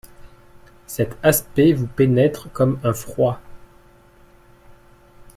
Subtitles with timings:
[0.87, 3.39] Cet aspect vous pénètre comme un froid.